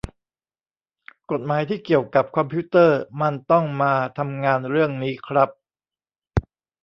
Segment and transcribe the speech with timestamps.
[1.31, 5.49] กฎหมายที่เกี่ยวกับคอมพิวเตอร์มันต้องมาทำงานเรื่องนี้ครับ